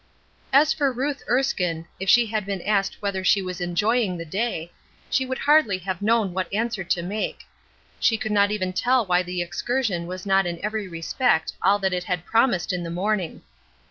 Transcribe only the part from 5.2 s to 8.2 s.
would hardly have known what answer to make; she